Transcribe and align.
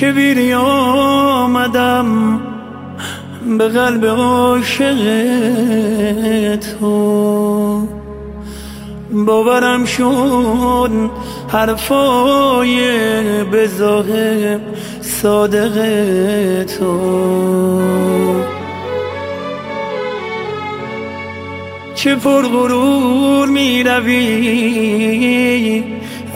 که 0.00 0.12
بیری 0.12 0.54
آمدم 0.54 2.06
به 3.58 3.68
قلب 3.68 4.06
عاشق 4.06 4.96
تو. 6.56 7.88
باورم 9.12 9.84
شد 9.84 11.10
حرفای 11.48 12.76
به 13.44 13.66
ظاهر 13.66 14.58
صادق 15.00 15.76
تو. 16.64 17.00
چه 21.94 22.14
پرغرور 22.14 23.48
می 23.48 23.82
روی 23.82 24.24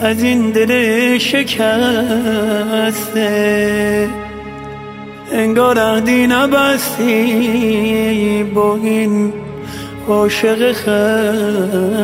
از 0.01 0.23
این 0.23 0.51
دل 0.51 1.17
شکسته. 1.17 1.59
انگار 5.31 5.77
عهدی 5.77 6.27
نبستی 6.27 7.23
با 8.55 8.75
این 8.75 9.33
عاشق 10.07 10.71
خسته. 10.71 11.99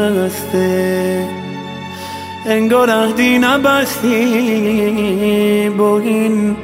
انگار 2.45 2.89
عهدی 2.89 3.39
نبستی 3.39 4.19
با 5.77 5.99
این 5.99 6.55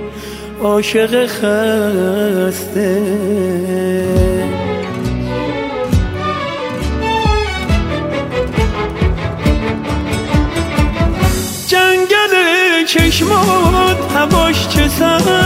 عاشق 0.63 1.25
خسته. 1.25 3.01
چشمات 12.91 14.11
هواش 14.15 14.67
چه 14.67 14.87
سرده 14.87 15.40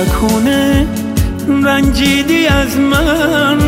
نکنه 0.00 0.86
رنجیدی 1.64 2.46
از 2.46 2.76
من. 2.76 3.58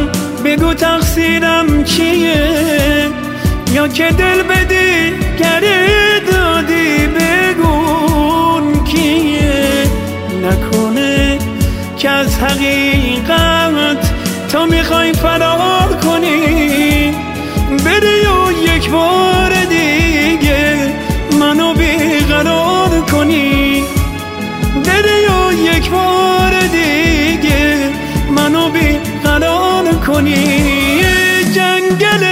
بگو 0.45 0.75
تقصیرم 0.75 1.85
چیه 1.85 3.11
یا 3.73 3.89
که 3.89 4.09
دل 4.19 4.43
بدی 4.43 5.13
گره 5.39 6.21
دادی 6.33 7.07
بگون 7.07 8.85
کیه؟ 8.85 9.87
نکنه 10.43 11.39
که 11.99 12.11
از 12.11 12.39
حقیقت 12.39 14.11
تو 14.53 14.67
می‌خوای 14.67 15.13
فرار 15.13 15.52
جنگل 31.55 32.25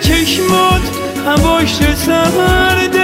چشمات 0.00 0.82
هواش 1.26 1.76
سرده 1.94 2.97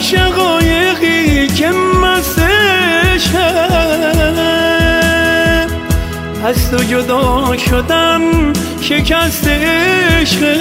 شقایقی 0.00 1.46
که 1.46 1.70
مسش 2.02 3.28
از 6.44 6.70
تو 6.70 6.76
جدا 6.76 7.56
شدم 7.56 8.20
شکست 8.80 9.48
عشقم 9.48 10.60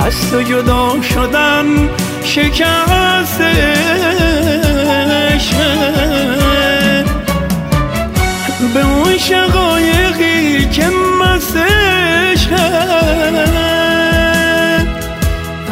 از 0.00 0.30
تو 0.30 0.42
جدا 0.42 1.02
شدم 1.02 1.66
شکست 2.24 3.40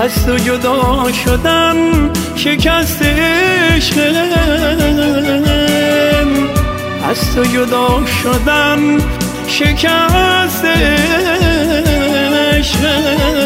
از 0.00 0.26
تو 0.26 0.36
جدا 0.36 1.12
شدم 1.24 1.76
شکست 2.36 3.02
عشقم 3.02 4.02
از 7.10 7.34
تو 7.34 7.44
جدا 7.44 8.06
شدم 8.22 8.98
شکست 9.48 10.64
عشقم 12.52 13.36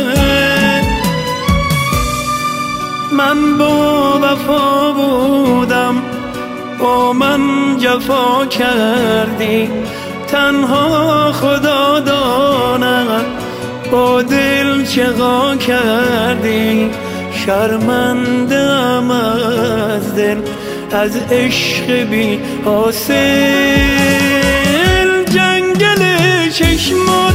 من 3.12 3.58
با 3.58 4.18
وفا 4.22 4.92
بودم 4.92 6.02
با 6.78 7.12
من 7.12 7.40
جفا 7.78 8.46
کردی. 8.46 9.70
تنها 10.26 11.32
خدا 11.32 12.00
داند 12.00 12.99
با 13.90 14.22
دل 14.22 14.84
چقا 14.84 15.56
کردی؟ 15.56 16.90
شرمندم 17.46 19.10
از 19.10 20.14
دل 20.14 20.36
از 20.92 21.16
عشق 21.32 21.92
بی 21.92 22.38
حاصل. 22.64 23.80
جنگل 25.24 26.02
چشمات 26.50 27.34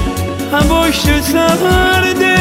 هواش 0.51 1.01
سرده 1.21 2.37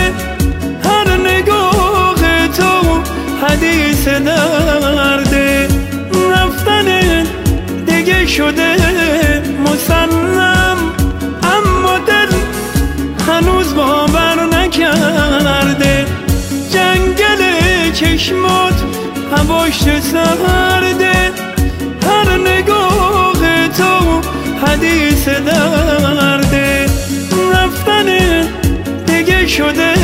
هر 0.84 1.16
نگاه 1.16 2.48
تو 2.48 3.00
حدیث 3.46 4.08
درده 4.08 5.68
رفتن 6.30 7.26
دیگه 7.86 8.26
شده 8.26 8.73
چشمات 18.04 18.74
هواش 19.36 19.80
سرده 20.00 21.30
هر 22.06 22.38
نگاه 22.38 23.68
تو 23.68 24.20
حدیث 24.66 25.28
درده 25.28 26.86
رفتن 27.52 28.06
دیگه 29.06 29.46
شده 29.46 29.94